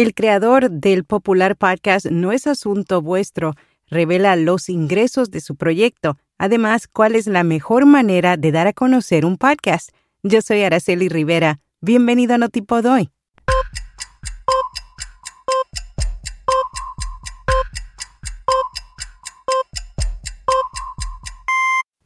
[0.00, 3.52] El creador del popular podcast No es Asunto Vuestro
[3.86, 6.16] revela los ingresos de su proyecto.
[6.38, 9.90] Además, cuál es la mejor manera de dar a conocer un podcast.
[10.22, 11.60] Yo soy Araceli Rivera.
[11.82, 13.10] Bienvenido a Notipod hoy.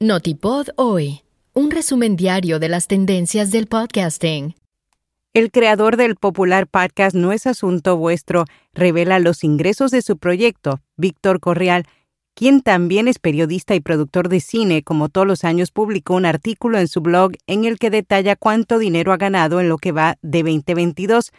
[0.01, 1.21] Notipod hoy.
[1.53, 4.57] Un resumen diario de las tendencias del podcasting.
[5.35, 10.81] El creador del popular podcast No es Asunto Vuestro revela los ingresos de su proyecto,
[10.97, 11.87] Víctor Correal,
[12.37, 16.79] quien también es periodista y productor de cine, como todos los años publicó un artículo
[16.79, 20.19] en su blog en el que detalla cuánto dinero ha ganado en lo que va
[20.23, 21.33] de 2022.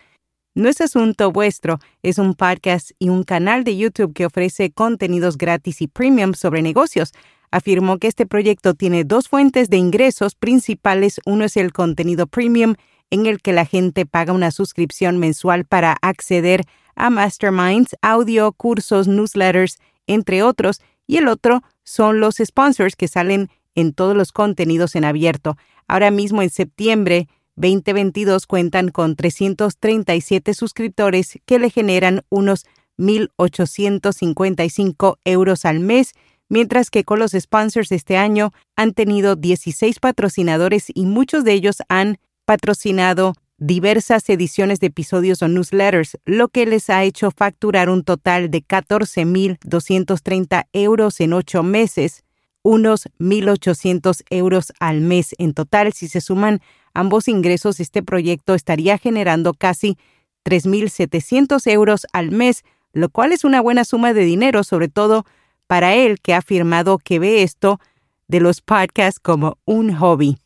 [0.56, 5.38] No es asunto vuestro, es un podcast y un canal de YouTube que ofrece contenidos
[5.38, 7.14] gratis y premium sobre negocios.
[7.50, 11.22] Afirmó que este proyecto tiene dos fuentes de ingresos principales.
[11.26, 12.76] Uno es el contenido premium
[13.10, 16.66] en el que la gente paga una suscripción mensual para acceder
[16.96, 23.50] a masterminds, audio, cursos, newsletters, entre otros, y el otro son los sponsors que salen
[23.76, 25.58] en todos los contenidos en abierto.
[25.88, 32.66] Ahora mismo en septiembre 2022 cuentan con 337 suscriptores que le generan unos
[32.98, 36.14] 1.855 euros al mes,
[36.50, 41.78] mientras que con los sponsors este año han tenido 16 patrocinadores y muchos de ellos
[41.88, 48.04] han patrocinado diversas ediciones de episodios o newsletters, lo que les ha hecho facturar un
[48.04, 52.24] total de 14.230 euros en ocho meses,
[52.64, 55.94] unos 1.800 euros al mes en total.
[55.94, 56.62] Si se suman
[56.94, 59.98] ambos ingresos, este proyecto estaría generando casi
[60.46, 65.26] 3.700 euros al mes, lo cual es una buena suma de dinero, sobre todo
[65.68, 67.80] para él que ha afirmado que ve esto
[68.28, 70.38] de los podcasts como un hobby.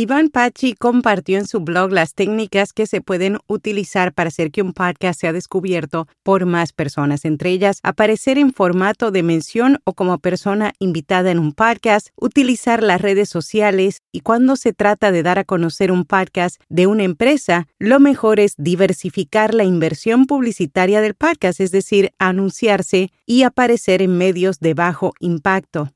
[0.00, 4.62] Iván Pachi compartió en su blog las técnicas que se pueden utilizar para hacer que
[4.62, 9.92] un podcast sea descubierto por más personas, entre ellas aparecer en formato de mención o
[9.92, 15.22] como persona invitada en un podcast, utilizar las redes sociales y cuando se trata de
[15.22, 21.02] dar a conocer un podcast de una empresa, lo mejor es diversificar la inversión publicitaria
[21.02, 25.90] del podcast, es decir, anunciarse y aparecer en medios de bajo impacto.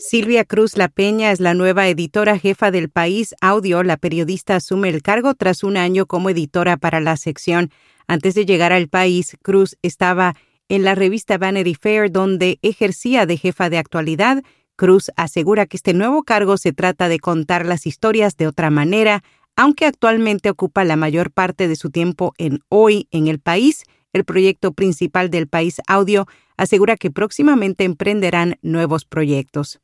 [0.00, 3.82] Silvia Cruz La Peña es la nueva editora jefa del País Audio.
[3.82, 7.72] La periodista asume el cargo tras un año como editora para la sección.
[8.06, 10.36] Antes de llegar al país, Cruz estaba
[10.68, 14.44] en la revista Vanity Fair, donde ejercía de jefa de actualidad.
[14.76, 19.24] Cruz asegura que este nuevo cargo se trata de contar las historias de otra manera,
[19.56, 23.82] aunque actualmente ocupa la mayor parte de su tiempo en Hoy en el país.
[24.12, 29.80] El proyecto principal del País Audio asegura que próximamente emprenderán nuevos proyectos.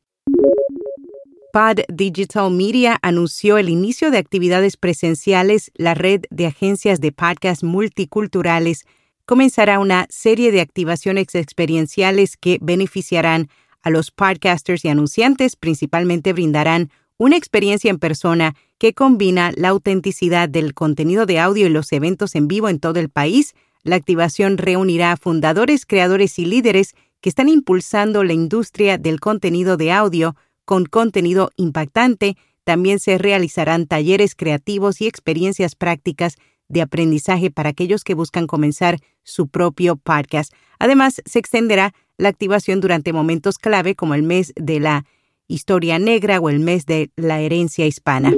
[1.55, 5.71] Pod Digital Media anunció el inicio de actividades presenciales.
[5.75, 8.83] La red de agencias de podcast multiculturales
[9.25, 13.47] comenzará una serie de activaciones experienciales que beneficiarán
[13.83, 15.55] a los podcasters y anunciantes.
[15.55, 21.69] Principalmente brindarán una experiencia en persona que combina la autenticidad del contenido de audio y
[21.69, 23.55] los eventos en vivo en todo el país.
[23.81, 29.77] La activación reunirá a fundadores, creadores y líderes que están impulsando la industria del contenido
[29.77, 30.35] de audio
[30.65, 32.35] con contenido impactante.
[32.63, 36.35] También se realizarán talleres creativos y experiencias prácticas
[36.67, 40.51] de aprendizaje para aquellos que buscan comenzar su propio podcast.
[40.79, 45.05] Además, se extenderá la activación durante momentos clave como el mes de la
[45.47, 48.33] historia negra o el mes de la herencia hispana.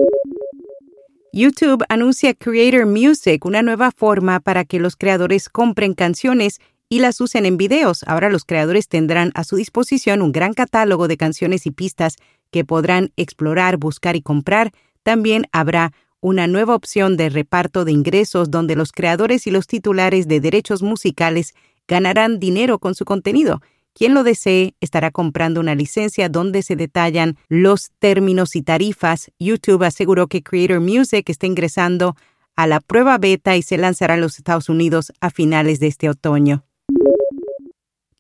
[1.32, 6.60] YouTube anuncia Creator Music, una nueva forma para que los creadores compren canciones
[6.90, 8.04] y las usen en videos.
[8.08, 12.16] Ahora los creadores tendrán a su disposición un gran catálogo de canciones y pistas
[12.52, 14.72] que podrán explorar, buscar y comprar.
[15.04, 20.28] También habrá una nueva opción de reparto de ingresos donde los creadores y los titulares
[20.28, 21.54] de derechos musicales
[21.88, 23.62] ganarán dinero con su contenido.
[23.94, 29.32] Quien lo desee estará comprando una licencia donde se detallan los términos y tarifas.
[29.40, 32.16] YouTube aseguró que Creator Music está ingresando
[32.56, 36.10] a la prueba beta y se lanzará en los Estados Unidos a finales de este
[36.10, 36.67] otoño.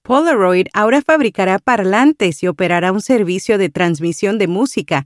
[0.08, 5.06] Polaroid ahora fabricará parlantes y operará un servicio de transmisión de música.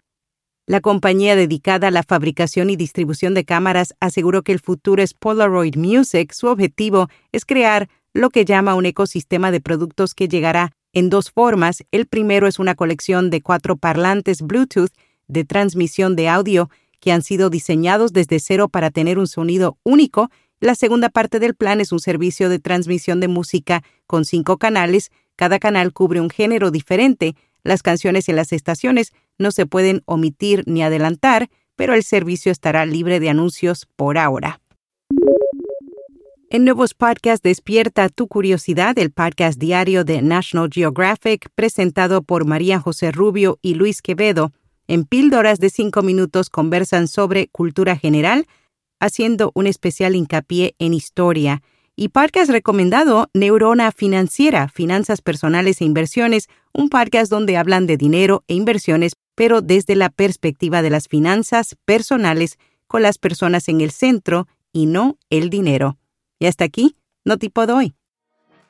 [0.68, 5.16] La compañía dedicada a la fabricación y distribución de cámaras aseguró que el futuro es
[5.16, 6.32] Polaroid Music.
[6.34, 11.32] Su objetivo es crear lo que llama un ecosistema de productos que llegará en dos
[11.32, 11.84] formas.
[11.90, 14.92] El primero es una colección de cuatro parlantes Bluetooth
[15.28, 16.70] de transmisión de audio
[17.00, 20.30] que han sido diseñados desde cero para tener un sonido único
[20.62, 25.12] la segunda parte del plan es un servicio de transmisión de música con cinco canales.
[25.36, 27.36] Cada canal cubre un género diferente.
[27.64, 32.86] Las canciones en las estaciones no se pueden omitir ni adelantar, pero el servicio estará
[32.86, 34.62] libre de anuncios por ahora.
[36.52, 42.80] En nuevos podcasts Despierta tu curiosidad, el podcast diario de National Geographic, presentado por María
[42.80, 44.52] José Rubio y Luis Quevedo.
[44.88, 48.46] En píldoras de cinco minutos conversan sobre cultura general,
[49.02, 51.62] haciendo un especial hincapié en historia.
[51.98, 58.46] Y podcast recomendado, Neurona Financiera, Finanzas Personales e Inversiones, un podcast donde hablan de dinero
[58.48, 62.58] e inversiones, pero desde la perspectiva de las finanzas personales,
[62.88, 65.98] con las personas en el centro y no el dinero.
[66.40, 66.96] Y hasta aquí,
[67.26, 67.94] no tipo hoy.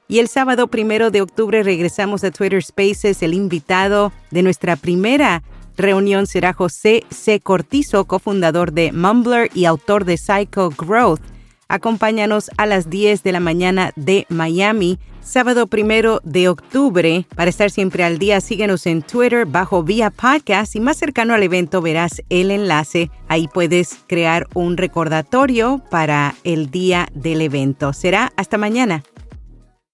[0.07, 3.23] Y el sábado primero de octubre regresamos a Twitter Spaces.
[3.23, 5.41] El invitado de nuestra primera
[5.81, 7.39] reunión será José C.
[7.39, 11.21] Cortizo, cofundador de Mumbler y autor de Psycho Growth.
[11.67, 17.25] Acompáñanos a las 10 de la mañana de Miami, sábado primero de octubre.
[17.35, 21.43] Para estar siempre al día, síguenos en Twitter bajo Vía Podcast y más cercano al
[21.43, 23.09] evento verás el enlace.
[23.27, 27.93] Ahí puedes crear un recordatorio para el día del evento.
[27.93, 29.03] Será hasta mañana.